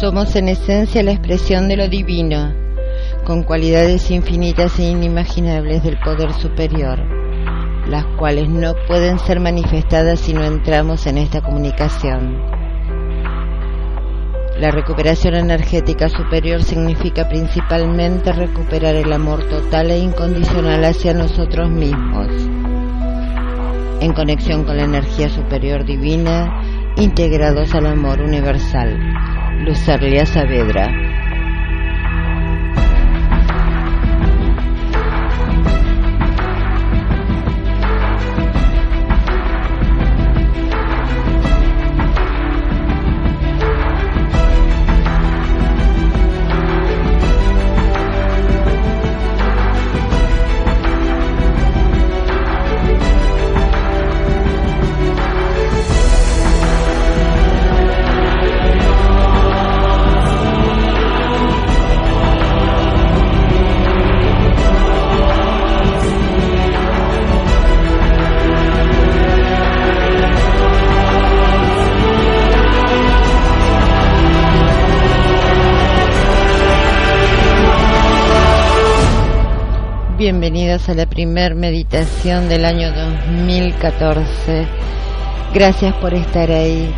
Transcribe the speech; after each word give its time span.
Somos 0.00 0.36
en 0.36 0.48
esencia 0.48 1.02
la 1.02 1.12
expresión 1.12 1.68
de 1.68 1.76
lo 1.78 1.88
divino, 1.88 2.52
con 3.24 3.44
cualidades 3.44 4.10
infinitas 4.10 4.78
e 4.78 4.90
inimaginables 4.90 5.82
del 5.84 5.98
poder 6.00 6.34
superior, 6.34 6.98
las 7.88 8.04
cuales 8.18 8.50
no 8.50 8.74
pueden 8.86 9.18
ser 9.18 9.40
manifestadas 9.40 10.20
si 10.20 10.34
no 10.34 10.44
entramos 10.44 11.06
en 11.06 11.16
esta 11.16 11.40
comunicación. 11.40 12.42
La 14.58 14.70
recuperación 14.70 15.34
energética 15.34 16.10
superior 16.10 16.62
significa 16.62 17.26
principalmente 17.26 18.32
recuperar 18.32 18.96
el 18.96 19.10
amor 19.10 19.48
total 19.48 19.90
e 19.92 19.98
incondicional 19.98 20.84
hacia 20.84 21.14
nosotros 21.14 21.70
mismos, 21.70 22.28
en 24.02 24.12
conexión 24.12 24.64
con 24.64 24.76
la 24.76 24.84
energía 24.84 25.30
superior 25.30 25.86
divina, 25.86 26.92
integrados 26.98 27.74
al 27.74 27.86
amor 27.86 28.20
universal. 28.20 29.35
Lucerlia 29.64 30.26
Saavedra. 30.26 30.92
A 80.76 80.94
la 80.94 81.06
primer 81.06 81.54
meditación 81.54 82.50
del 82.50 82.66
año 82.66 82.92
2014. 82.92 84.66
Gracias 85.54 85.94
por 85.94 86.12
estar 86.12 86.50
ahí. 86.50 86.94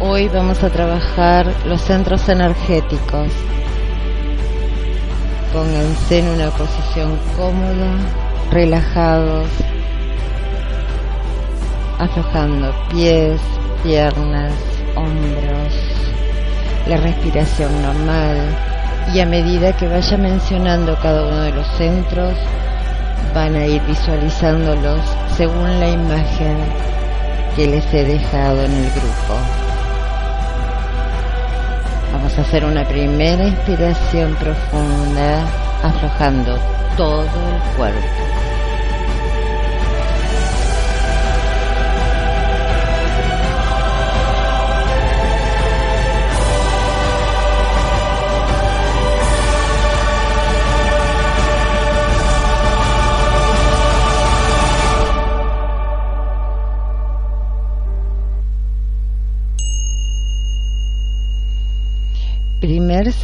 Hoy 0.00 0.28
vamos 0.28 0.62
a 0.62 0.70
trabajar 0.70 1.52
los 1.66 1.80
centros 1.80 2.28
energéticos. 2.28 3.32
Pónganse 5.52 6.20
en 6.20 6.28
una 6.28 6.50
posición 6.50 7.18
cómoda, 7.36 7.96
relajados, 8.52 9.48
aflojando 11.98 12.72
pies, 12.90 13.40
piernas, 13.82 14.52
hombros, 14.94 15.74
la 16.86 16.96
respiración 16.96 17.82
normal 17.82 18.38
y 19.12 19.18
a 19.18 19.26
medida 19.26 19.76
que 19.76 19.88
vaya 19.88 20.16
mencionando 20.16 20.96
cada 21.02 21.26
uno 21.26 21.40
de 21.40 21.52
los 21.52 21.66
centros, 21.76 22.34
van 23.34 23.54
a 23.56 23.66
ir 23.66 23.82
visualizándolos 23.82 25.00
según 25.36 25.80
la 25.80 25.88
imagen 25.88 26.56
que 27.56 27.66
les 27.66 27.94
he 27.94 28.04
dejado 28.04 28.62
en 28.64 28.72
el 28.72 28.90
grupo. 28.90 29.34
Vamos 32.12 32.36
a 32.38 32.40
hacer 32.42 32.64
una 32.64 32.84
primera 32.84 33.46
inspiración 33.46 34.34
profunda, 34.34 35.44
aflojando 35.82 36.58
todo 36.96 37.22
el 37.22 37.76
cuerpo. 37.76 38.29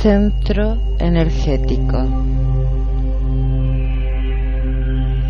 Centro 0.03 0.77
energético. 0.99 1.99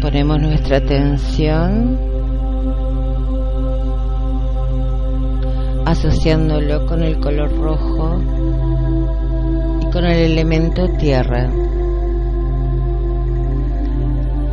Ponemos 0.01 0.41
nuestra 0.41 0.79
atención 0.79 1.99
asociándolo 5.85 6.87
con 6.87 7.03
el 7.05 7.19
color 7.21 7.57
rojo 7.57 8.21
y 9.81 9.91
con 9.93 10.05
el 10.05 10.33
elemento 10.33 10.89
tierra. 10.99 11.49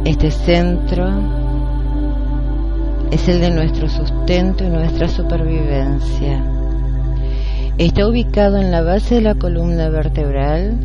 Este 0.06 0.30
centro 0.30 1.10
es 3.10 3.28
el 3.28 3.42
de 3.42 3.50
nuestro 3.50 3.90
sustento 3.90 4.64
y 4.64 4.70
nuestra 4.70 5.08
supervivencia. 5.08 6.53
Está 7.80 8.08
ubicado 8.08 8.58
en 8.58 8.70
la 8.70 8.84
base 8.84 9.16
de 9.16 9.22
la 9.22 9.34
columna 9.34 9.90
vertebral 9.90 10.78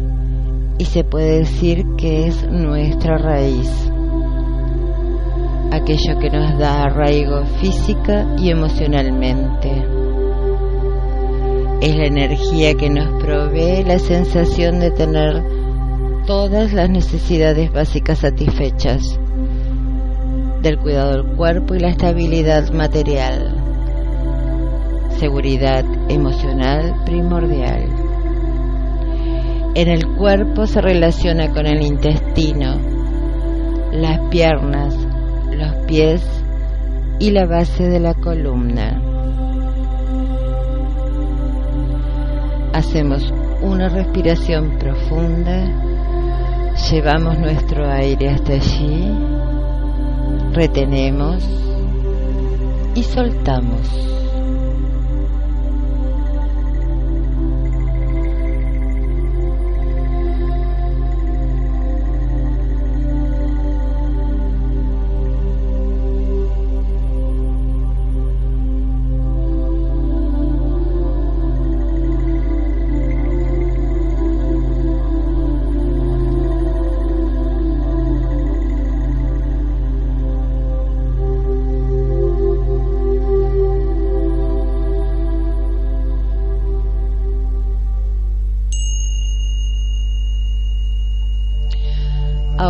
y 0.78 0.87
se 0.87 1.04
puede 1.04 1.41
decir 1.41 1.84
que 1.99 2.26
es 2.26 2.49
nuestra 2.49 3.19
raíz, 3.19 3.71
aquello 5.71 6.19
que 6.19 6.31
nos 6.31 6.59
da 6.59 6.84
arraigo 6.84 7.44
física 7.60 8.27
y 8.38 8.48
emocionalmente. 8.48 9.84
Es 11.82 11.94
la 11.94 12.06
energía 12.06 12.75
que 12.75 12.88
nos 12.88 13.22
provee 13.22 13.84
la 13.84 13.98
sensación 13.98 14.81
de 14.81 14.91
tener 14.91 15.43
todas 16.27 16.72
las 16.72 16.88
necesidades 16.88 17.71
básicas 17.71 18.21
satisfechas, 18.21 19.21
del 20.62 20.78
cuidado 20.78 21.22
del 21.22 21.37
cuerpo 21.37 21.75
y 21.75 21.81
la 21.81 21.91
estabilidad 21.91 22.72
material 22.72 23.57
seguridad 25.18 25.84
emocional 26.08 26.94
primordial. 27.04 27.88
En 29.74 29.88
el 29.88 30.06
cuerpo 30.16 30.66
se 30.66 30.80
relaciona 30.80 31.52
con 31.52 31.66
el 31.66 31.82
intestino, 31.82 32.76
las 33.92 34.20
piernas, 34.30 34.94
los 35.52 35.74
pies 35.86 36.22
y 37.18 37.30
la 37.30 37.46
base 37.46 37.88
de 37.88 38.00
la 38.00 38.14
columna. 38.14 39.02
Hacemos 42.72 43.32
una 43.60 43.88
respiración 43.88 44.78
profunda, 44.78 45.64
llevamos 46.90 47.38
nuestro 47.38 47.90
aire 47.90 48.30
hasta 48.30 48.52
allí, 48.52 49.12
retenemos 50.52 51.44
y 52.94 53.02
soltamos. 53.02 54.17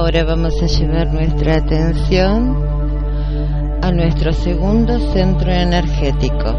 Ahora 0.09 0.25
vamos 0.25 0.55
a 0.63 0.67
llevar 0.67 1.13
nuestra 1.13 1.57
atención 1.57 2.57
a 3.83 3.93
nuestro 3.93 4.33
segundo 4.33 4.99
centro 5.13 5.53
energético. 5.53 6.57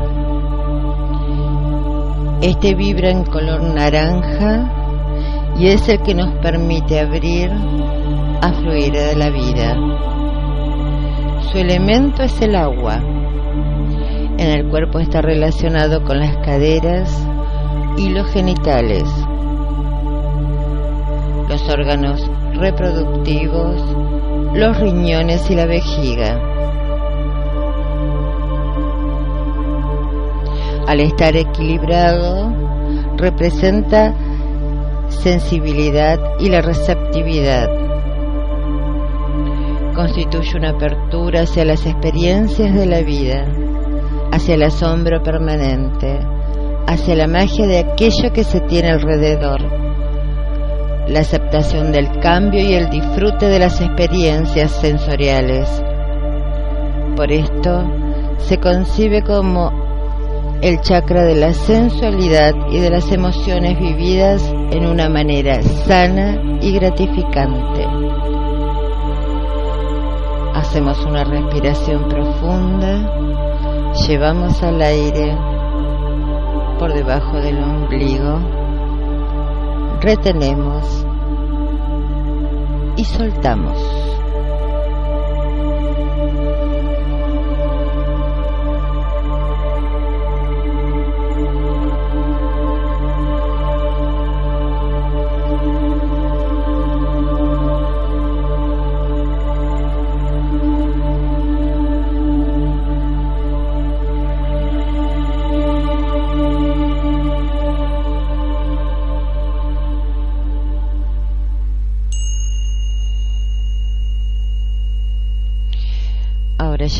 Este 2.43 2.75
vibra 2.75 3.09
en 3.09 3.23
color 3.23 3.63
naranja 3.63 4.71
y 5.57 5.65
es 5.65 5.89
el 5.89 5.99
que 6.03 6.13
nos 6.13 6.31
permite 6.43 6.99
abrir 6.99 7.49
a 7.49 8.53
fluir 8.53 8.93
de 8.93 9.15
la 9.15 9.31
vida. 9.31 9.75
Su 11.51 11.57
elemento 11.57 12.21
es 12.21 12.39
el 12.43 12.55
agua. 12.55 12.97
En 14.37 14.47
el 14.59 14.69
cuerpo 14.69 14.99
está 14.99 15.23
relacionado 15.23 16.03
con 16.03 16.19
las 16.19 16.37
caderas 16.45 17.27
y 17.97 18.09
los 18.09 18.31
genitales, 18.31 19.05
los 21.49 21.67
órganos 21.67 22.29
reproductivos, 22.59 23.81
los 24.53 24.77
riñones 24.79 25.49
y 25.49 25.55
la 25.55 25.65
vejiga. 25.65 26.39
Al 30.87 30.99
estar 30.99 31.35
equilibrado, 31.35 32.51
representa 33.15 34.13
sensibilidad 35.09 36.19
y 36.39 36.49
la 36.49 36.61
receptividad. 36.61 37.67
Constituye 39.93 40.57
una 40.57 40.71
apertura 40.71 41.41
hacia 41.41 41.65
las 41.65 41.85
experiencias 41.85 42.73
de 42.73 42.85
la 42.85 43.01
vida, 43.01 43.45
hacia 44.31 44.55
el 44.55 44.63
asombro 44.63 45.21
permanente, 45.21 46.19
hacia 46.87 47.15
la 47.15 47.27
magia 47.27 47.67
de 47.67 47.79
aquello 47.79 48.31
que 48.33 48.43
se 48.43 48.61
tiene 48.61 48.89
alrededor, 48.89 49.88
la 51.09 51.21
aceptación 51.21 51.91
del 51.91 52.19
cambio 52.19 52.61
y 52.61 52.73
el 52.73 52.89
disfrute 52.89 53.47
de 53.47 53.59
las 53.59 53.81
experiencias 53.81 54.71
sensoriales. 54.71 55.67
Por 57.15 57.31
esto 57.31 57.83
se 58.37 58.59
concibe 58.59 59.23
como 59.23 59.71
el 60.61 60.79
chakra 60.81 61.23
de 61.23 61.35
la 61.35 61.53
sensualidad 61.53 62.53
y 62.69 62.79
de 62.79 62.89
las 62.89 63.11
emociones 63.11 63.79
vividas 63.79 64.43
en 64.71 64.85
una 64.85 65.09
manera 65.09 65.63
sana 65.63 66.59
y 66.61 66.73
gratificante. 66.73 67.87
Hacemos 70.53 71.03
una 71.05 71.23
respiración 71.23 72.07
profunda, 72.09 73.93
llevamos 74.07 74.61
al 74.61 74.81
aire 74.81 75.35
por 76.77 76.93
debajo 76.93 77.37
del 77.37 77.63
ombligo, 77.63 78.39
retenemos 80.01 81.05
y 82.95 83.05
soltamos. 83.05 84.08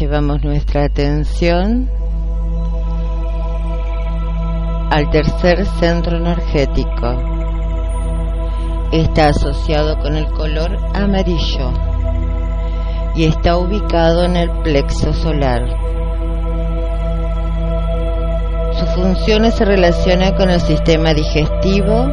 Llevamos 0.10 0.44
nuestra 0.44 0.86
atención 0.86 1.88
al 4.90 5.08
tercer 5.12 5.68
centro 5.80 6.18
energético. 6.18 7.14
Está 8.92 9.28
asociado 9.28 10.00
con 10.00 10.16
el 10.16 10.26
color 10.32 10.76
amarillo 10.96 11.72
y 13.16 13.26
está 13.26 13.56
ubicado 13.58 14.24
en 14.24 14.36
el 14.36 14.50
plexo 14.64 15.14
solar. 15.14 15.62
Sus 18.80 18.90
funciones 18.96 19.54
se 19.54 19.66
relacionan 19.66 20.34
con 20.34 20.50
el 20.50 20.62
sistema 20.62 21.14
digestivo 21.14 22.08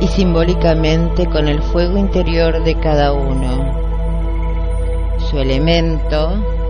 y 0.00 0.06
simbólicamente 0.06 1.26
con 1.26 1.48
el 1.48 1.60
fuego 1.60 1.98
interior 1.98 2.64
de 2.64 2.80
cada 2.80 3.12
uno. 3.12 3.82
Su 5.28 5.38
elemento 5.38 6.61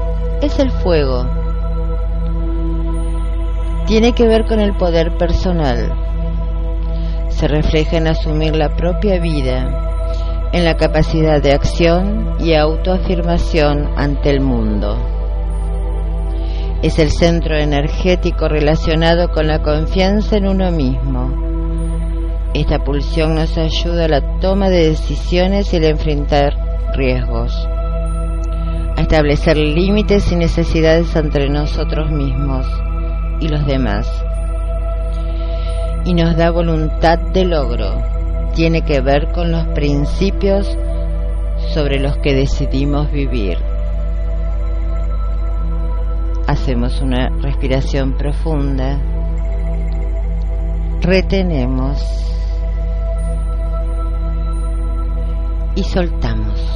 es 0.42 0.58
el 0.58 0.70
fuego. 0.70 1.24
Tiene 3.86 4.12
que 4.12 4.26
ver 4.26 4.44
con 4.46 4.58
el 4.58 4.76
poder 4.76 5.16
personal. 5.16 5.92
Se 7.28 7.46
refleja 7.46 7.96
en 7.96 8.08
asumir 8.08 8.56
la 8.56 8.76
propia 8.76 9.20
vida, 9.20 10.50
en 10.52 10.64
la 10.64 10.76
capacidad 10.76 11.40
de 11.40 11.52
acción 11.52 12.36
y 12.40 12.54
autoafirmación 12.54 13.88
ante 13.96 14.30
el 14.30 14.40
mundo. 14.40 14.98
Es 16.82 16.98
el 16.98 17.12
centro 17.12 17.56
energético 17.56 18.48
relacionado 18.48 19.30
con 19.30 19.46
la 19.46 19.62
confianza 19.62 20.36
en 20.36 20.48
uno 20.48 20.72
mismo. 20.72 21.30
Esta 22.52 22.80
pulsión 22.80 23.36
nos 23.36 23.56
ayuda 23.56 24.06
a 24.06 24.08
la 24.08 24.40
toma 24.40 24.68
de 24.68 24.88
decisiones 24.88 25.72
y 25.72 25.76
el 25.76 25.84
enfrentar 25.84 26.54
riesgos 26.94 27.68
establecer 29.02 29.56
límites 29.56 30.30
y 30.32 30.36
necesidades 30.36 31.14
entre 31.16 31.48
nosotros 31.48 32.10
mismos 32.10 32.66
y 33.40 33.48
los 33.48 33.66
demás. 33.66 34.08
Y 36.04 36.14
nos 36.14 36.36
da 36.36 36.50
voluntad 36.50 37.18
de 37.18 37.44
logro. 37.44 38.02
Tiene 38.54 38.82
que 38.82 39.00
ver 39.00 39.32
con 39.32 39.50
los 39.50 39.66
principios 39.68 40.76
sobre 41.74 41.98
los 42.00 42.16
que 42.18 42.34
decidimos 42.34 43.10
vivir. 43.10 43.58
Hacemos 46.46 47.00
una 47.00 47.28
respiración 47.40 48.16
profunda. 48.16 48.98
Retenemos. 51.00 52.00
Y 55.74 55.84
soltamos. 55.84 56.71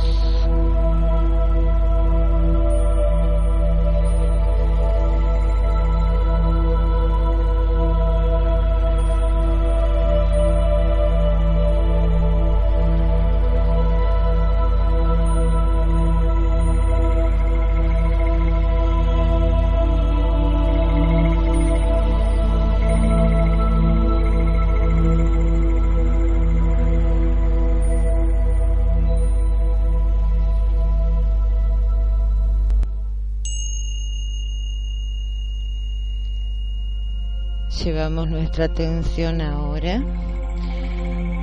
Llevamos 38.07 38.29
nuestra 38.29 38.67
atención 38.67 39.41
ahora 39.41 40.01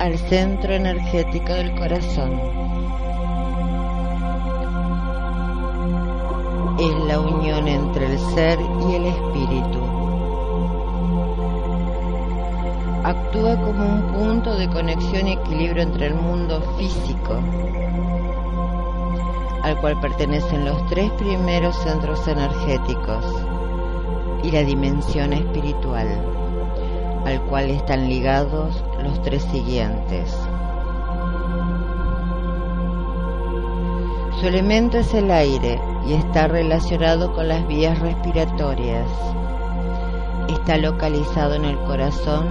al 0.00 0.16
centro 0.30 0.72
energético 0.72 1.52
del 1.52 1.74
corazón. 1.74 2.40
Es 6.78 7.04
la 7.06 7.20
unión 7.20 7.68
entre 7.68 8.06
el 8.06 8.18
ser 8.18 8.58
y 8.88 8.94
el 8.94 9.04
espíritu. 9.04 9.78
Actúa 13.04 13.56
como 13.56 13.84
un 13.84 14.12
punto 14.14 14.56
de 14.56 14.66
conexión 14.70 15.28
y 15.28 15.32
equilibrio 15.32 15.82
entre 15.82 16.06
el 16.06 16.14
mundo 16.14 16.62
físico, 16.78 17.42
al 19.62 19.78
cual 19.82 20.00
pertenecen 20.00 20.64
los 20.64 20.86
tres 20.88 21.10
primeros 21.18 21.76
centros 21.82 22.26
energéticos, 22.26 23.22
y 24.42 24.50
la 24.50 24.62
dimensión 24.62 25.34
espiritual, 25.34 26.43
al 27.24 27.40
cual 27.42 27.70
están 27.70 28.08
ligados 28.08 28.82
los 29.02 29.22
tres 29.22 29.42
siguientes. 29.44 30.36
Su 34.40 34.46
elemento 34.46 34.98
es 34.98 35.14
el 35.14 35.30
aire 35.30 35.80
y 36.06 36.14
está 36.14 36.48
relacionado 36.48 37.32
con 37.34 37.48
las 37.48 37.66
vías 37.66 37.98
respiratorias. 38.00 39.08
Está 40.48 40.76
localizado 40.76 41.54
en 41.54 41.64
el 41.64 41.78
corazón 41.78 42.46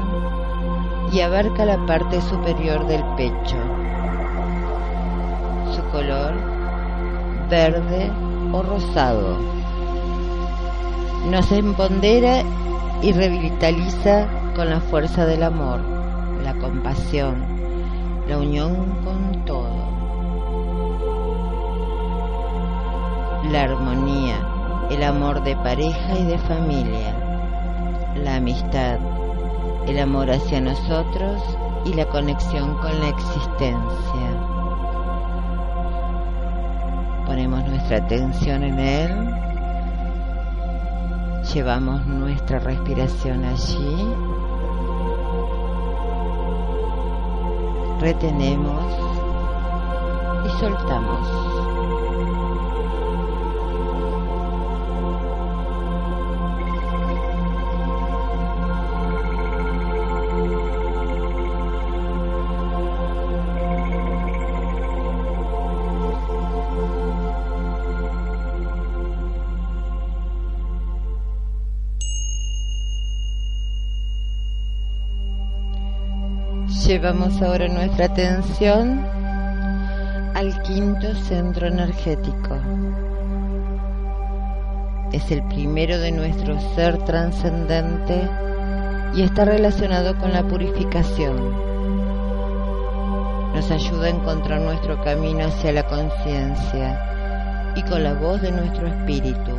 y 1.12 1.22
abarca 1.22 1.66
la 1.66 1.86
parte 1.86 2.22
superior 2.22 2.88
del 2.88 3.04
pecho. 3.16 3.58
Su 5.76 5.84
color, 5.92 6.34
verde 7.50 8.12
o 8.52 8.64
rosado 8.64 9.54
nos 11.30 11.52
empodera 11.52 12.44
y 13.02 13.12
revitaliza 13.12 14.28
con 14.56 14.70
la 14.70 14.80
fuerza 14.80 15.26
del 15.26 15.44
amor, 15.44 15.80
la 16.44 16.54
compasión, 16.56 17.44
la 18.28 18.38
unión 18.38 18.96
con 19.04 19.46
todo, 19.46 19.74
la 23.52 23.64
armonía, 23.64 24.36
el 24.92 25.04
amor 25.04 25.44
de 25.44 25.56
pareja 25.56 26.20
y 26.20 26.26
de 26.26 26.38
familia, 26.40 27.16
la 28.16 28.36
amistad, 28.36 29.00
el 29.88 29.98
amor 30.00 30.30
hacia 30.30 30.62
nosotros 30.62 31.42
y 31.86 31.94
la 31.94 32.06
conexión 32.06 32.76
con 32.76 33.00
la 33.00 33.10
existencia. 33.10 34.30
Ponemos 37.26 37.66
nuestra 37.66 37.98
atención 37.98 38.64
en 38.64 38.80
él, 38.80 39.53
llevamos 41.52 42.06
nuestra 42.06 42.60
respiración 42.60 43.44
allí, 43.44 44.08
retenemos 48.00 48.84
y 50.46 50.60
soltamos. 50.60 51.53
Llevamos 76.88 77.42
ahora 77.42 77.70
nuestra 77.70 78.08
atención 78.08 79.06
al 80.36 80.62
quinto 80.64 81.16
centro 81.16 81.68
energético. 81.68 82.58
Es 85.14 85.32
el 85.32 85.44
primero 85.44 85.98
de 85.98 86.12
nuestro 86.12 86.60
ser 86.76 86.98
trascendente 87.06 88.28
y 89.16 89.22
está 89.22 89.46
relacionado 89.46 90.18
con 90.18 90.34
la 90.34 90.44
purificación. 90.44 91.38
Nos 93.56 93.72
ayuda 93.72 94.08
a 94.08 94.10
encontrar 94.10 94.60
nuestro 94.60 95.02
camino 95.06 95.46
hacia 95.46 95.72
la 95.72 95.88
conciencia 95.88 97.72
y 97.78 97.84
con 97.84 98.04
la 98.04 98.14
voz 98.14 98.42
de 98.42 98.52
nuestro 98.52 98.88
espíritu. 98.88 99.58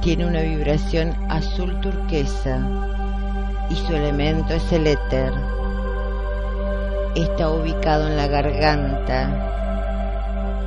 Tiene 0.00 0.24
una 0.24 0.40
vibración 0.40 1.14
azul 1.28 1.78
turquesa 1.82 2.94
y 3.70 3.76
su 3.76 3.94
elemento 3.94 4.54
es 4.54 4.72
el 4.72 4.86
éter. 4.86 5.32
Está 7.14 7.50
ubicado 7.50 8.08
en 8.08 8.16
la 8.16 8.26
garganta 8.26 9.50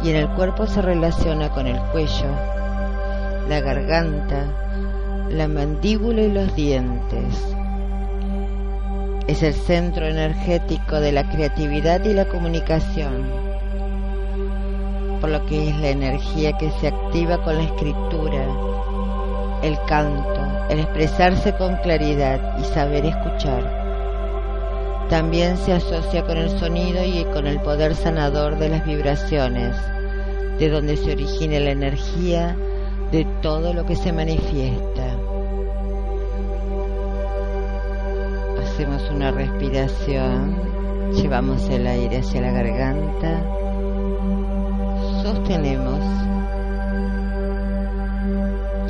y 0.03 0.09
en 0.09 0.15
el 0.15 0.29
cuerpo 0.29 0.67
se 0.67 0.81
relaciona 0.81 1.49
con 1.49 1.67
el 1.67 1.79
cuello, 1.91 2.29
la 3.49 3.59
garganta, 3.59 4.45
la 5.29 5.47
mandíbula 5.47 6.21
y 6.21 6.31
los 6.31 6.55
dientes. 6.55 7.55
Es 9.27 9.43
el 9.43 9.53
centro 9.53 10.05
energético 10.05 11.01
de 11.01 11.11
la 11.11 11.29
creatividad 11.29 12.03
y 12.05 12.13
la 12.13 12.25
comunicación, 12.25 13.29
por 15.19 15.29
lo 15.29 15.45
que 15.47 15.69
es 15.69 15.77
la 15.79 15.89
energía 15.89 16.53
que 16.57 16.71
se 16.79 16.87
activa 16.87 17.43
con 17.43 17.57
la 17.57 17.63
escritura, 17.63 18.45
el 19.63 19.77
canto, 19.85 20.36
el 20.69 20.79
expresarse 20.79 21.53
con 21.53 21.77
claridad 21.77 22.57
y 22.59 22.63
saber 22.65 23.05
escuchar. 23.05 23.87
También 25.09 25.57
se 25.57 25.71
asocia 25.71 26.23
con 26.23 26.37
el 26.37 26.49
sonido 26.59 27.03
y 27.03 27.23
con 27.33 27.47
el 27.47 27.61
poder 27.61 27.95
sanador 27.95 28.57
de 28.57 28.69
las 28.69 28.85
vibraciones, 28.85 29.75
de 30.59 30.69
donde 30.69 30.97
se 30.97 31.13
origina 31.13 31.59
la 31.59 31.71
energía 31.71 32.57
de 33.11 33.25
todo 33.41 33.73
lo 33.73 33.85
que 33.85 33.95
se 33.95 34.11
manifiesta. 34.11 35.15
Hacemos 38.61 39.09
una 39.09 39.31
respiración, 39.31 41.13
llevamos 41.13 41.69
el 41.69 41.87
aire 41.87 42.17
hacia 42.17 42.41
la 42.41 42.51
garganta, 42.51 43.41
sostenemos 45.23 46.01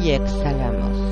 y 0.01 0.12
exhalamos. 0.12 1.07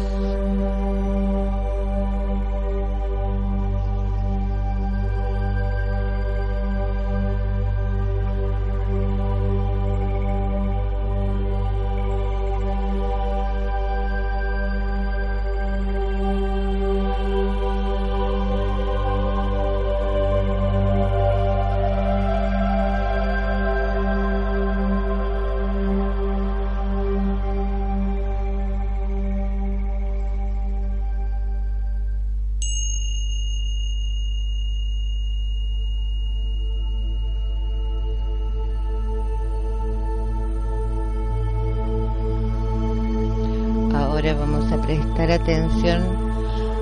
Prestar 44.34 45.32
atención 45.32 46.02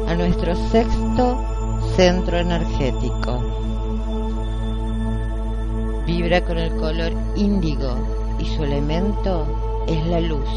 a 0.07 0.15
nuestro 0.15 0.55
sexto 0.55 1.45
centro 1.97 2.38
energético. 2.38 3.41
Vibra 6.05 6.41
con 6.45 6.57
el 6.57 6.73
color 6.77 7.12
índigo 7.35 8.38
y 8.39 8.45
su 8.45 8.63
elemento 8.63 9.83
es 9.88 10.05
la 10.07 10.21
luz. 10.21 10.50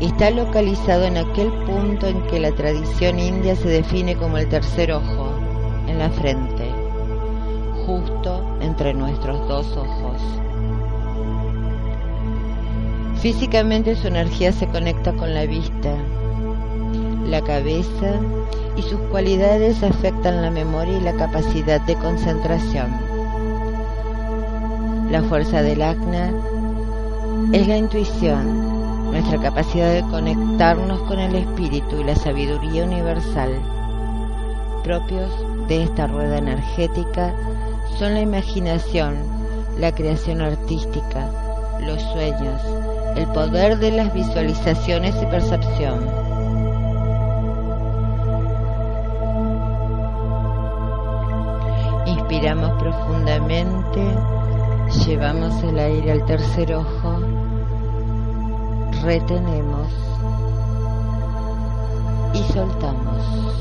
Está 0.00 0.30
localizado 0.30 1.04
en 1.04 1.18
aquel 1.18 1.52
punto 1.66 2.06
en 2.06 2.22
que 2.28 2.40
la 2.40 2.52
tradición 2.52 3.18
india 3.18 3.54
se 3.54 3.68
define 3.68 4.16
como 4.16 4.38
el 4.38 4.48
tercer 4.48 4.90
ojo, 4.92 5.34
en 5.86 5.98
la 5.98 6.08
frente, 6.10 6.70
justo 7.84 8.56
entre 8.62 8.94
nuestros 8.94 9.46
dos 9.48 9.76
ojos. 9.76 10.41
Físicamente 13.22 13.94
su 13.94 14.08
energía 14.08 14.50
se 14.50 14.66
conecta 14.66 15.12
con 15.12 15.32
la 15.32 15.46
vista, 15.46 15.94
la 17.24 17.40
cabeza 17.40 18.16
y 18.76 18.82
sus 18.82 18.98
cualidades 19.12 19.80
afectan 19.84 20.42
la 20.42 20.50
memoria 20.50 20.98
y 20.98 21.02
la 21.02 21.12
capacidad 21.12 21.80
de 21.82 21.94
concentración. 21.94 22.90
La 25.08 25.22
fuerza 25.22 25.62
del 25.62 25.82
acna 25.82 26.32
es 27.52 27.68
la 27.68 27.76
intuición, 27.76 29.12
nuestra 29.12 29.38
capacidad 29.38 29.92
de 29.92 30.02
conectarnos 30.10 31.00
con 31.02 31.20
el 31.20 31.36
espíritu 31.36 32.00
y 32.00 32.04
la 32.04 32.16
sabiduría 32.16 32.82
universal. 32.82 33.52
Propios 34.82 35.30
de 35.68 35.84
esta 35.84 36.08
rueda 36.08 36.38
energética 36.38 37.32
son 38.00 38.14
la 38.14 38.20
imaginación, 38.20 39.14
la 39.78 39.94
creación 39.94 40.40
artística, 40.40 41.30
los 41.86 42.02
sueños, 42.02 42.60
el 43.16 43.26
poder 43.28 43.78
de 43.78 43.92
las 43.92 44.12
visualizaciones 44.12 45.14
y 45.22 45.26
percepción. 45.26 46.00
Inspiramos 52.06 52.70
profundamente, 52.82 54.02
llevamos 55.06 55.62
el 55.62 55.78
aire 55.78 56.12
al 56.12 56.24
tercer 56.24 56.74
ojo, 56.74 57.20
retenemos 59.02 59.88
y 62.34 62.52
soltamos. 62.52 63.52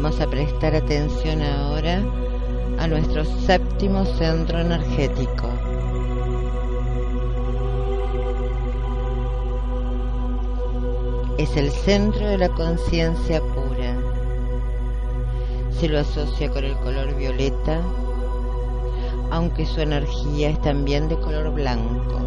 Vamos 0.00 0.20
a 0.20 0.30
prestar 0.30 0.76
atención 0.76 1.42
ahora 1.42 2.00
nuestro 2.86 3.24
séptimo 3.24 4.04
centro 4.04 4.60
energético. 4.60 5.48
Es 11.36 11.56
el 11.56 11.72
centro 11.72 12.28
de 12.28 12.38
la 12.38 12.48
conciencia 12.50 13.40
pura. 13.40 13.96
Se 15.72 15.88
lo 15.88 15.98
asocia 15.98 16.48
con 16.48 16.64
el 16.64 16.76
color 16.76 17.16
violeta, 17.16 17.82
aunque 19.32 19.66
su 19.66 19.80
energía 19.80 20.50
es 20.50 20.62
también 20.62 21.08
de 21.08 21.16
color 21.16 21.52
blanco, 21.52 22.20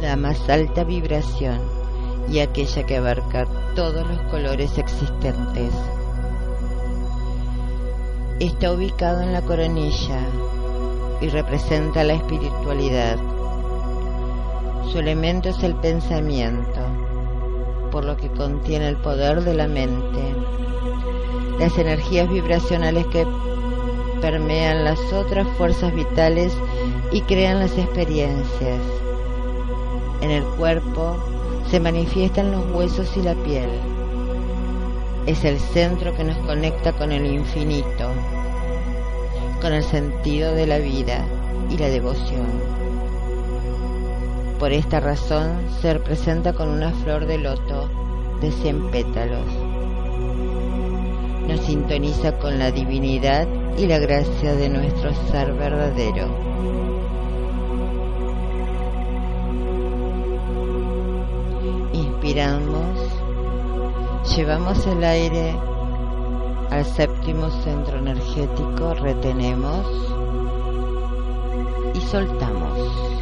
la 0.00 0.16
más 0.16 0.48
alta 0.48 0.84
vibración 0.84 1.60
y 2.30 2.38
aquella 2.38 2.86
que 2.86 2.96
abarca 2.96 3.46
todos 3.74 4.08
los 4.08 4.20
colores 4.30 4.78
existentes. 4.78 5.74
Está 8.38 8.70
ubicado 8.70 9.22
en 9.22 9.32
la 9.32 9.40
coronilla 9.40 10.20
y 11.22 11.28
representa 11.30 12.04
la 12.04 12.12
espiritualidad. 12.12 13.16
Su 14.92 14.98
elemento 14.98 15.48
es 15.48 15.62
el 15.62 15.74
pensamiento, 15.76 16.80
por 17.90 18.04
lo 18.04 18.18
que 18.18 18.28
contiene 18.28 18.88
el 18.88 18.98
poder 18.98 19.42
de 19.42 19.54
la 19.54 19.66
mente, 19.68 20.34
las 21.58 21.78
energías 21.78 22.28
vibracionales 22.28 23.06
que 23.06 23.26
permean 24.20 24.84
las 24.84 25.00
otras 25.14 25.48
fuerzas 25.56 25.94
vitales 25.94 26.52
y 27.12 27.22
crean 27.22 27.58
las 27.58 27.78
experiencias. 27.78 28.82
En 30.20 30.30
el 30.30 30.44
cuerpo 30.44 31.16
se 31.70 31.80
manifiestan 31.80 32.52
los 32.52 32.70
huesos 32.74 33.16
y 33.16 33.22
la 33.22 33.34
piel. 33.34 33.95
Es 35.26 35.44
el 35.44 35.58
centro 35.58 36.14
que 36.16 36.22
nos 36.22 36.36
conecta 36.38 36.92
con 36.92 37.10
el 37.10 37.26
infinito, 37.26 38.10
con 39.60 39.72
el 39.72 39.82
sentido 39.82 40.54
de 40.54 40.66
la 40.66 40.78
vida 40.78 41.24
y 41.68 41.76
la 41.76 41.88
devoción. 41.88 42.46
Por 44.60 44.72
esta 44.72 45.00
razón 45.00 45.58
se 45.82 45.94
representa 45.94 46.52
con 46.52 46.68
una 46.68 46.92
flor 46.92 47.26
de 47.26 47.38
loto 47.38 47.90
de 48.40 48.52
cien 48.52 48.90
pétalos. 48.90 49.46
Nos 51.48 51.60
sintoniza 51.60 52.38
con 52.38 52.58
la 52.58 52.70
divinidad 52.70 53.48
y 53.76 53.86
la 53.86 53.98
gracia 53.98 54.54
de 54.54 54.68
nuestro 54.68 55.12
ser 55.30 55.52
verdadero. 55.54 56.28
Inspiramos, 61.92 63.25
llevamos 64.34 64.86
el 64.86 65.04
aire 65.04 65.54
al 66.70 66.84
séptimo 66.84 67.50
centro 67.62 67.98
energético, 67.98 68.94
retenemos 68.94 69.86
y 71.94 72.00
soltamos. 72.00 73.15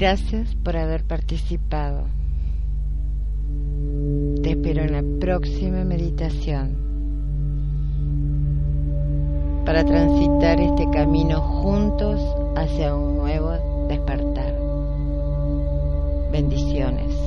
Gracias 0.00 0.54
por 0.54 0.76
haber 0.76 1.02
participado. 1.02 2.04
Te 4.44 4.50
espero 4.50 4.84
en 4.84 4.92
la 4.92 5.02
próxima 5.18 5.82
meditación 5.82 6.76
para 9.66 9.84
transitar 9.84 10.60
este 10.60 10.88
camino 10.90 11.40
juntos 11.40 12.20
hacia 12.54 12.94
un 12.94 13.16
nuevo 13.16 13.86
despertar. 13.88 14.54
Bendiciones. 16.30 17.17